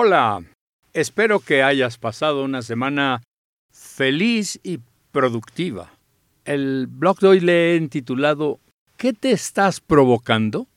Hola, 0.00 0.44
espero 0.92 1.40
que 1.40 1.64
hayas 1.64 1.98
pasado 1.98 2.44
una 2.44 2.62
semana 2.62 3.20
feliz 3.72 4.60
y 4.62 4.78
productiva. 5.10 5.92
El 6.44 6.86
blog 6.86 7.18
de 7.18 7.26
hoy 7.26 7.40
le 7.40 7.74
he 7.74 7.88
titulado 7.88 8.60
¿Qué 8.96 9.12
te 9.12 9.32
estás 9.32 9.80
provocando? 9.80 10.68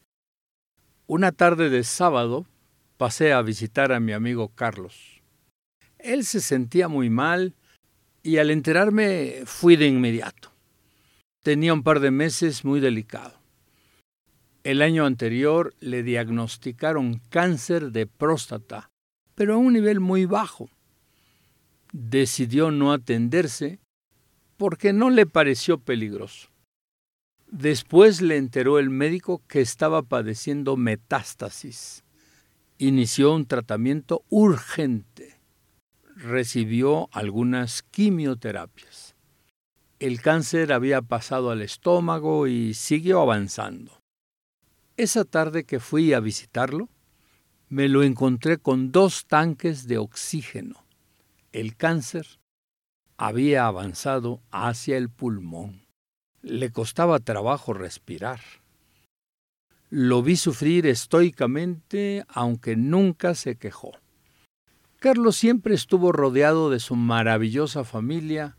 Una 1.06 1.32
tarde 1.32 1.70
de 1.70 1.84
sábado 1.84 2.48
pasé 2.98 3.32
a 3.32 3.44
visitar 3.44 3.92
a 3.92 4.00
mi 4.00 4.12
amigo 4.12 4.50
Carlos. 4.56 5.22
Él 6.00 6.26
se 6.26 6.42
sentía 6.42 6.88
muy 6.88 7.12
mal 7.12 7.54
y 8.24 8.38
al 8.38 8.50
enterarme 8.50 9.44
fui 9.46 9.76
de 9.76 9.86
inmediato. 9.86 10.52
Tenía 11.44 11.76
un 11.76 11.84
par 11.84 12.00
de 12.00 12.10
meses 12.10 12.66
muy 12.66 12.80
delicado. 12.80 13.36
El 14.64 14.82
año 14.82 15.06
anterior 15.06 15.76
le 15.80 16.02
diagnosticaron 16.02 17.22
cáncer 17.30 17.92
de 17.92 18.08
próstata, 18.08 18.91
pero 19.36 19.56
a 19.56 19.58
un 19.58 19.74
nivel 19.74 20.00
muy 20.00 20.26
bajo. 20.26 20.70
Decidió 21.92 22.72
no 22.72 22.92
atenderse 22.92 23.80
porque 24.58 24.94
no 24.94 25.10
le 25.10 25.26
pareció 25.26 25.80
peligroso. 25.80 26.50
Después 27.52 28.22
le 28.22 28.38
enteró 28.38 28.80
el 28.80 28.90
médico 28.90 29.42
que 29.48 29.60
estaba 29.60 30.04
padeciendo 30.04 30.78
metástasis. 30.78 32.04
Inició 32.78 33.34
un 33.34 33.46
tratamiento 33.46 34.24
urgente. 34.30 35.38
Recibió 36.16 37.10
algunas 37.12 37.84
quimioterapias. 37.84 39.16
El 40.00 40.22
cáncer 40.22 40.72
había 40.72 41.02
pasado 41.02 41.52
al 41.52 41.62
estómago 41.62 42.48
y 42.48 42.74
siguió 42.74 43.22
avanzando. 43.22 44.02
Esa 44.96 45.26
tarde 45.26 45.64
que 45.64 45.80
fui 45.80 46.14
a 46.14 46.20
visitarlo, 46.20 46.88
me 47.72 47.88
lo 47.88 48.04
encontré 48.04 48.58
con 48.58 48.92
dos 48.92 49.26
tanques 49.28 49.88
de 49.88 49.98
oxígeno. 49.98 50.84
El 51.54 51.78
cáncer 51.78 52.28
había 53.16 53.66
avanzado 53.66 54.42
hacia 54.52 54.98
el 54.98 55.10
pulmón. 55.10 55.88
Le 56.42 56.72
costaba 56.72 57.20
trabajo 57.20 57.74
respirar. 57.74 58.42
Lo 59.90 60.22
vi 60.22 60.36
sufrir 60.36 60.86
estoicamente, 60.86 62.26
aunque 62.28 62.76
nunca 62.76 63.36
se 63.36 63.56
quejó. 63.56 63.94
Carlos 65.00 65.38
siempre 65.38 65.74
estuvo 65.74 66.12
rodeado 66.12 66.70
de 66.70 66.80
su 66.82 66.98
maravillosa 66.98 67.86
familia 67.86 68.58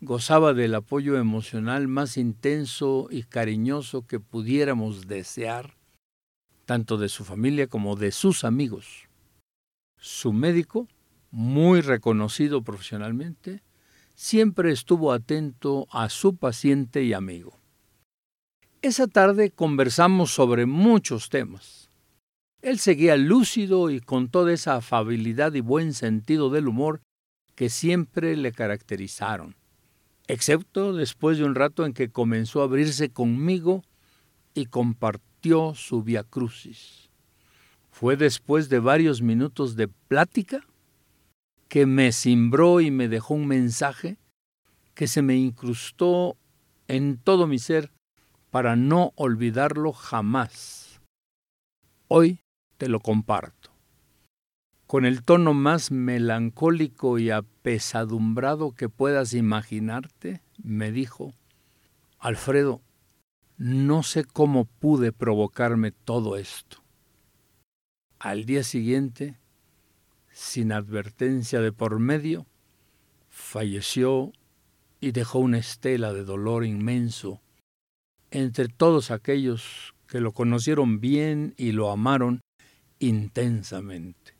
gozaba 0.00 0.54
del 0.54 0.74
apoyo 0.76 1.18
emocional 1.18 1.88
más 1.88 2.16
intenso 2.16 3.08
y 3.10 3.24
cariñoso 3.24 4.06
que 4.06 4.20
pudiéramos 4.20 5.08
desear, 5.08 5.77
tanto 6.68 6.98
de 6.98 7.08
su 7.08 7.24
familia 7.24 7.66
como 7.66 7.96
de 7.96 8.12
sus 8.12 8.44
amigos. 8.44 9.08
Su 9.96 10.34
médico, 10.34 10.86
muy 11.30 11.80
reconocido 11.80 12.62
profesionalmente, 12.62 13.62
siempre 14.14 14.70
estuvo 14.70 15.12
atento 15.12 15.86
a 15.90 16.10
su 16.10 16.36
paciente 16.36 17.02
y 17.04 17.14
amigo. 17.14 17.58
Esa 18.82 19.06
tarde 19.06 19.50
conversamos 19.50 20.30
sobre 20.30 20.66
muchos 20.66 21.30
temas. 21.30 21.88
Él 22.60 22.78
seguía 22.78 23.16
lúcido 23.16 23.88
y 23.88 24.00
con 24.00 24.28
toda 24.28 24.52
esa 24.52 24.76
afabilidad 24.76 25.54
y 25.54 25.60
buen 25.62 25.94
sentido 25.94 26.50
del 26.50 26.68
humor 26.68 27.00
que 27.54 27.70
siempre 27.70 28.36
le 28.36 28.52
caracterizaron 28.52 29.56
excepto 30.28 30.92
después 30.92 31.38
de 31.38 31.44
un 31.44 31.54
rato 31.54 31.86
en 31.86 31.94
que 31.94 32.10
comenzó 32.10 32.60
a 32.60 32.64
abrirse 32.64 33.08
conmigo 33.08 33.82
y 34.52 34.66
su 35.74 36.02
via 36.02 36.24
crucis. 36.24 37.10
Fue 37.90 38.16
después 38.16 38.68
de 38.68 38.78
varios 38.78 39.22
minutos 39.22 39.76
de 39.76 39.88
plática 39.88 40.60
que 41.68 41.86
me 41.86 42.12
cimbró 42.12 42.80
y 42.80 42.90
me 42.90 43.08
dejó 43.08 43.34
un 43.34 43.46
mensaje 43.46 44.18
que 44.94 45.06
se 45.06 45.22
me 45.22 45.36
incrustó 45.36 46.36
en 46.86 47.18
todo 47.18 47.46
mi 47.46 47.58
ser 47.58 47.92
para 48.50 48.76
no 48.76 49.12
olvidarlo 49.16 49.92
jamás. 49.92 51.00
Hoy 52.08 52.40
te 52.76 52.88
lo 52.88 53.00
comparto 53.00 53.70
con 54.88 55.04
el 55.04 55.22
tono 55.22 55.52
más 55.52 55.90
melancólico 55.90 57.18
y 57.18 57.30
apesadumbrado 57.30 58.72
que 58.72 58.88
puedas 58.88 59.34
imaginarte, 59.34 60.40
me 60.62 60.90
dijo, 60.90 61.34
Alfredo, 62.18 62.80
no 63.58 64.04
sé 64.04 64.24
cómo 64.24 64.66
pude 64.66 65.12
provocarme 65.12 65.90
todo 65.90 66.36
esto. 66.36 66.78
Al 68.20 68.44
día 68.44 68.62
siguiente, 68.62 69.36
sin 70.32 70.70
advertencia 70.72 71.60
de 71.60 71.72
por 71.72 71.98
medio, 71.98 72.46
falleció 73.28 74.32
y 75.00 75.10
dejó 75.10 75.40
una 75.40 75.58
estela 75.58 76.12
de 76.12 76.24
dolor 76.24 76.64
inmenso 76.64 77.40
entre 78.30 78.68
todos 78.68 79.10
aquellos 79.10 79.94
que 80.06 80.20
lo 80.20 80.32
conocieron 80.32 81.00
bien 81.00 81.54
y 81.56 81.72
lo 81.72 81.90
amaron 81.90 82.40
intensamente. 83.00 84.34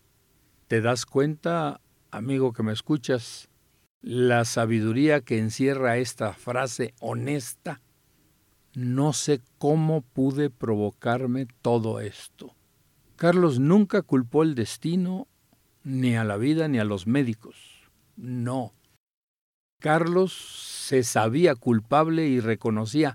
¿Te 0.69 0.81
das 0.81 1.07
cuenta, 1.07 1.81
amigo 2.11 2.53
que 2.53 2.63
me 2.63 2.73
escuchas, 2.73 3.49
la 4.01 4.45
sabiduría 4.45 5.23
que 5.23 5.39
encierra 5.39 5.97
esta 5.97 6.35
frase 6.35 6.95
honesta? 7.01 7.81
No 8.81 9.13
sé 9.13 9.41
cómo 9.59 10.03
pude 10.03 10.51
provocarme 10.51 11.49
todo 11.63 11.99
esto. 11.99 12.55
Carlos 13.17 13.59
nunca 13.59 14.03
culpó 14.03 14.45
el 14.45 14.55
destino, 14.55 15.27
ni 15.83 16.15
a 16.15 16.23
la 16.23 16.37
vida, 16.37 16.69
ni 16.69 16.79
a 16.79 16.85
los 16.85 17.09
médicos. 17.09 17.57
No. 18.15 18.73
Carlos 19.81 20.33
se 20.33 21.03
sabía 21.03 21.57
culpable 21.57 22.29
y 22.29 22.39
reconocía 22.39 23.15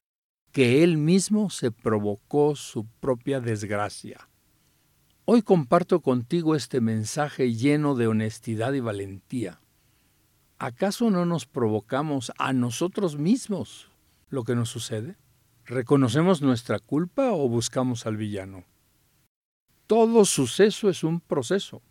que 0.52 0.84
él 0.84 0.98
mismo 0.98 1.50
se 1.50 1.72
provocó 1.72 2.58
su 2.58 2.86
propia 3.00 3.40
desgracia. 3.40 4.28
Hoy 5.24 5.44
comparto 5.44 6.02
contigo 6.02 6.56
este 6.56 6.82
mensaje 6.82 7.54
lleno 7.54 7.96
de 7.96 8.08
honestidad 8.08 8.74
y 8.74 8.82
valentía. 8.82 9.62
¿Acaso 10.60 11.10
no 11.10 11.26
nos 11.26 11.46
provocamos 11.46 12.34
a 12.38 12.52
nosotros 12.52 13.18
mismos 13.18 13.90
lo 14.28 14.44
que 14.44 14.56
nos 14.56 14.68
sucede? 14.68 15.16
¿Reconocemos 15.66 16.42
nuestra 16.42 16.80
culpa 16.80 17.32
o 17.32 17.48
buscamos 17.48 18.06
al 18.06 18.18
villano? 18.18 18.66
Todo 19.88 20.26
suceso 20.26 20.90
es 20.90 21.04
un 21.04 21.20
proceso. 21.20 21.82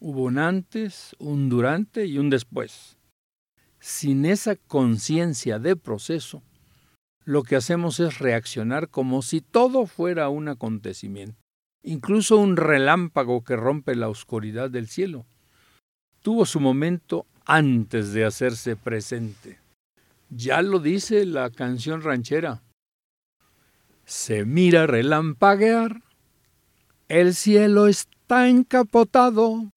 Hubo 0.00 0.24
un 0.24 0.38
antes, 0.38 1.16
un 1.18 1.48
durante 1.48 2.06
y 2.06 2.18
un 2.18 2.30
después. 2.30 2.96
Sin 3.80 4.24
esa 4.24 4.56
conciencia 4.56 5.58
de 5.58 5.76
proceso, 5.76 6.42
lo 7.24 7.42
que 7.42 7.56
hacemos 7.56 8.00
es 8.00 8.18
reaccionar 8.18 8.88
como 8.88 9.22
si 9.22 9.40
todo 9.40 9.86
fuera 9.86 10.28
un 10.28 10.48
acontecimiento 10.48 11.38
incluso 11.82 12.36
un 12.36 12.56
relámpago 12.56 13.42
que 13.42 13.56
rompe 13.56 13.94
la 13.94 14.08
oscuridad 14.08 14.70
del 14.70 14.88
cielo. 14.88 15.26
Tuvo 16.22 16.44
su 16.44 16.60
momento 16.60 17.26
antes 17.46 18.12
de 18.12 18.24
hacerse 18.24 18.76
presente. 18.76 19.58
Ya 20.28 20.60
lo 20.60 20.80
dice 20.80 21.24
la 21.24 21.50
canción 21.50 22.02
ranchera. 22.02 22.62
Se 24.08 24.46
mira 24.46 24.86
relampaguear, 24.86 26.00
el 27.08 27.34
cielo 27.34 27.88
está 27.88 28.48
encapotado. 28.48 29.70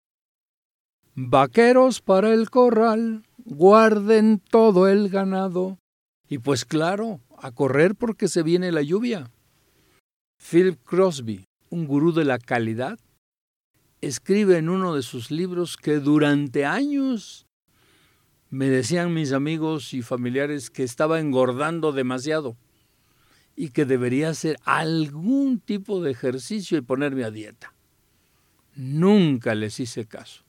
Vaqueros 1.15 1.99
para 1.99 2.33
el 2.33 2.49
corral, 2.49 3.25
guarden 3.43 4.39
todo 4.39 4.87
el 4.87 5.09
ganado. 5.09 5.79
Y 6.29 6.37
pues 6.37 6.63
claro, 6.63 7.19
a 7.37 7.51
correr 7.51 7.93
porque 7.95 8.29
se 8.29 8.41
viene 8.41 8.71
la 8.71 8.81
lluvia. 8.81 9.29
Philip 10.39 10.81
Crosby, 10.85 11.43
un 11.69 11.85
gurú 11.85 12.13
de 12.13 12.23
la 12.23 12.39
calidad, 12.39 12.97
escribe 13.99 14.57
en 14.57 14.69
uno 14.69 14.95
de 14.95 15.01
sus 15.01 15.29
libros 15.29 15.75
que 15.75 15.99
durante 15.99 16.63
años 16.63 17.47
me 18.49 18.69
decían 18.69 19.13
mis 19.13 19.33
amigos 19.33 19.93
y 19.93 20.01
familiares 20.01 20.69
que 20.69 20.83
estaba 20.83 21.19
engordando 21.19 21.91
demasiado 21.91 22.55
y 23.55 23.69
que 23.69 23.85
debería 23.85 24.29
hacer 24.29 24.57
algún 24.63 25.59
tipo 25.59 26.01
de 26.01 26.11
ejercicio 26.11 26.77
y 26.77 26.81
ponerme 26.81 27.23
a 27.23 27.31
dieta. 27.31 27.73
Nunca 28.75 29.55
les 29.55 29.79
hice 29.79 30.05
caso. 30.05 30.43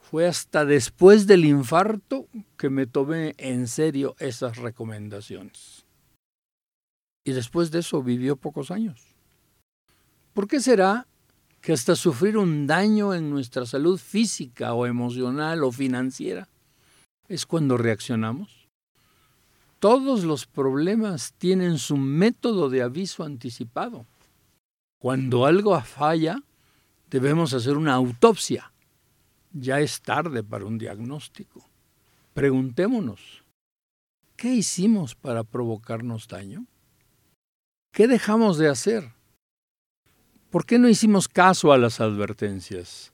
Fue 0.00 0.26
hasta 0.26 0.64
después 0.64 1.26
del 1.26 1.44
infarto 1.44 2.28
que 2.56 2.70
me 2.70 2.86
tomé 2.86 3.34
en 3.38 3.68
serio 3.68 4.16
esas 4.18 4.58
recomendaciones. 4.58 5.86
Y 7.24 7.32
después 7.32 7.70
de 7.70 7.80
eso 7.80 8.02
vivió 8.02 8.36
pocos 8.36 8.70
años. 8.70 9.00
¿Por 10.34 10.46
qué 10.46 10.60
será 10.60 11.06
que 11.60 11.72
hasta 11.72 11.96
sufrir 11.96 12.36
un 12.36 12.66
daño 12.66 13.14
en 13.14 13.30
nuestra 13.30 13.64
salud 13.64 13.98
física 13.98 14.74
o 14.74 14.86
emocional 14.86 15.64
o 15.64 15.72
financiera 15.72 16.48
es 17.28 17.46
cuando 17.46 17.76
reaccionamos? 17.78 18.63
Todos 19.84 20.24
los 20.24 20.46
problemas 20.46 21.34
tienen 21.36 21.76
su 21.76 21.98
método 21.98 22.70
de 22.70 22.80
aviso 22.80 23.22
anticipado. 23.22 24.06
Cuando 24.98 25.44
algo 25.44 25.78
falla, 25.82 26.38
Debemos 27.10 27.52
hacer 27.52 27.76
una 27.76 27.92
autopsia. 27.92 28.72
Ya 29.52 29.80
es 29.80 30.00
tarde 30.00 30.42
para 30.42 30.64
un 30.64 30.78
diagnóstico. 30.78 31.68
Preguntémonos, 32.32 33.44
¿qué 34.36 34.54
hicimos 34.54 35.14
para 35.14 35.44
provocarnos 35.44 36.28
daño? 36.28 36.64
¿Qué 37.92 38.08
dejamos 38.08 38.56
de 38.56 38.68
hacer? 38.68 39.12
¿Por 40.48 40.64
qué 40.64 40.78
no 40.78 40.88
hicimos 40.88 41.28
caso 41.28 41.72
a 41.72 41.78
las 41.78 42.00
advertencias? 42.00 43.12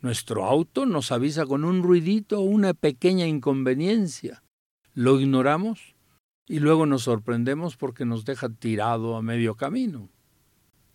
Nuestro 0.00 0.46
auto 0.46 0.84
nos 0.84 1.12
avisa 1.12 1.46
con 1.46 1.62
un 1.62 1.84
ruidito 1.84 2.40
o 2.40 2.42
una 2.42 2.74
pequeña 2.74 3.28
inconveniencia. 3.28 4.42
Lo 4.94 5.20
ignoramos 5.20 5.94
y 6.46 6.58
luego 6.58 6.86
nos 6.86 7.02
sorprendemos 7.02 7.76
porque 7.76 8.04
nos 8.04 8.24
deja 8.24 8.48
tirado 8.48 9.16
a 9.16 9.22
medio 9.22 9.54
camino. 9.54 10.08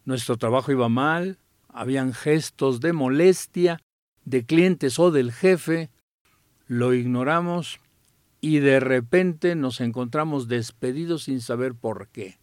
Nuestro 0.04 0.38
trabajo 0.38 0.72
iba 0.72 0.90
mal, 0.90 1.40
habían 1.70 2.14
gestos 2.14 2.80
de 2.80 2.94
molestia 2.94 3.80
de 4.26 4.46
clientes 4.46 5.00
o 5.00 5.12
del 5.12 5.32
jefe, 5.32 5.92
lo 6.68 6.94
ignoramos 6.94 7.80
y 8.42 8.60
de 8.60 8.80
repente 8.80 9.56
nos 9.56 9.80
encontramos 9.82 10.48
despedidos 10.48 11.24
sin 11.24 11.42
saber 11.42 11.76
por 11.76 12.10
qué. 12.10 12.38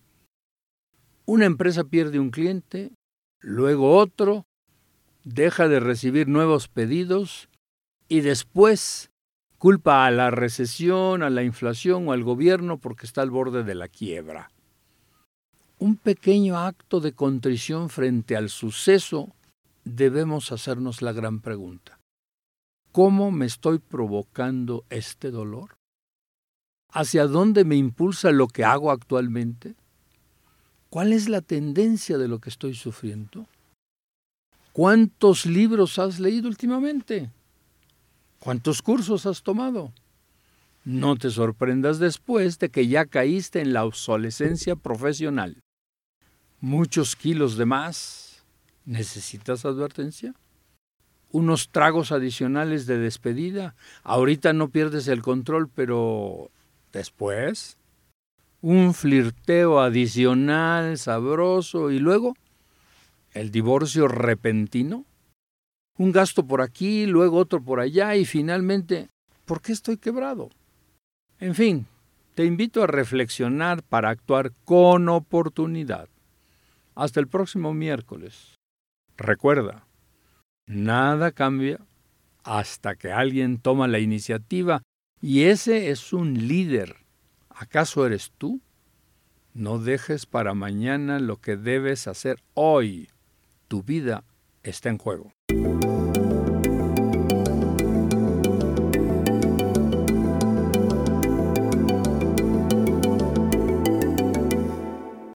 Una 1.26 1.44
empresa 1.44 1.84
pierde 1.84 2.19
un 2.19 2.31
cliente, 2.31 2.93
luego 3.40 3.96
otro, 3.96 4.46
deja 5.25 5.69
de 5.69 5.81
recibir 5.81 6.28
nuevos 6.28 6.69
pedidos 6.69 7.49
y 8.08 8.20
después 8.20 9.12
culpa 9.62 10.06
a 10.06 10.11
la 10.11 10.32
recesión, 10.32 11.23
a 11.23 11.31
la 11.31 11.44
inflación 11.44 12.09
o 12.09 12.12
al 12.12 12.25
gobierno 12.25 12.79
porque 12.79 13.06
está 13.06 13.23
al 13.23 13.31
borde 13.31 13.62
de 13.62 13.76
la 13.76 13.87
quiebra. 13.87 14.50
Un 15.79 15.94
pequeño 15.94 16.59
acto 16.59 16.99
de 16.99 17.12
contrición 17.12 17.88
frente 17.88 18.35
al 18.35 18.49
suceso 18.49 19.32
debemos 19.85 20.50
hacernos 20.50 21.00
la 21.00 21.12
gran 21.12 21.38
pregunta. 21.38 22.00
¿Cómo 22.91 23.31
me 23.31 23.47
estoy 23.47 23.79
provocando 23.79 24.85
este 24.91 25.31
dolor? 25.31 25.76
¿Hacia 26.91 27.29
dónde 27.29 27.64
me 27.64 27.76
impulsa 27.76 28.32
lo 28.32 28.49
que 28.49 28.64
hago 28.64 28.91
actualmente? 28.91 29.76
¿Cuál 30.91 31.12
es 31.12 31.29
la 31.29 31.41
tendencia 31.41 32.19
de 32.19 32.26
lo 32.26 32.41
que 32.41 32.50
estoy 32.50 32.75
sufriendo? 32.75 33.47
¿Cuántos 34.73 35.47
libros 35.47 36.00
has 36.00 36.19
leído 36.19 36.49
últimamente? 36.49 37.31
¿Cuántos 38.43 38.83
cursos 38.83 39.25
has 39.27 39.44
tomado? 39.44 39.93
No 40.85 41.15
te 41.15 41.31
sorprendas 41.31 42.00
después 42.00 42.59
de 42.59 42.71
que 42.71 42.89
ya 42.89 43.06
caíste 43.06 43.61
en 43.61 43.73
la 43.73 43.85
obsolescencia 43.85 44.75
profesional. 44.75 45.61
Muchos 46.61 47.15
kilos 47.15 47.56
de 47.56 47.67
más. 47.67 48.44
¿Necesitas 48.85 49.65
advertencia? 49.65 50.35
Unos 51.31 51.69
tragos 51.69 52.11
adicionales 52.11 52.87
de 52.87 52.99
despedida. 52.99 53.77
Ahorita 54.03 54.53
no 54.53 54.71
pierdes 54.71 55.06
el 55.06 55.23
control, 55.23 55.69
pero 55.69 56.50
después 56.93 57.79
un 58.61 58.93
flirteo 58.93 59.79
adicional, 59.79 60.99
sabroso, 60.99 61.93
y 61.93 62.00
luego 62.00 62.35
el 63.35 63.53
divorcio 63.53 64.09
repentino, 64.09 65.05
un 65.99 66.12
gasto 66.12 66.47
por 66.47 66.61
aquí, 66.61 67.06
luego 67.06 67.39
otro 67.39 67.62
por 67.62 67.81
allá, 67.81 68.17
y 68.17 68.25
finalmente, 68.25 69.09
¿por 69.44 69.61
qué 69.61 69.73
estoy 69.73 69.97
quebrado? 69.97 70.50
En 71.39 71.55
fin, 71.55 71.87
te 72.35 72.44
invito 72.44 72.83
a 72.83 72.87
reflexionar 72.87 73.83
para 73.83 74.11
actuar 74.11 74.53
con 74.65 75.09
oportunidad. 75.09 76.09
Hasta 76.94 77.21
el 77.21 77.29
próximo 77.29 77.73
miércoles. 77.73 78.55
Recuerda, 79.17 79.87
nada 80.67 81.33
cambia 81.33 81.79
hasta 82.45 82.97
que 82.97 83.12
alguien 83.12 83.59
toma 83.59 83.88
la 83.88 83.99
iniciativa 83.99 84.83
y 85.21 85.45
ese 85.45 85.91
es 85.91 86.12
un 86.12 86.49
líder 86.49 86.97
¿Acaso 87.62 88.05
eres 88.05 88.33
tú? 88.38 88.61
No 89.55 89.79
dejes 89.79 90.27
para 90.27 90.53
mañana 90.53 91.21
lo 91.21 91.37
que 91.41 91.56
debes 91.56 92.09
hacer 92.09 92.43
hoy. 92.55 93.09
Tu 93.69 93.85
vida 93.85 94.25
está 94.65 94.88
en 94.88 94.99
juego. 94.99 95.33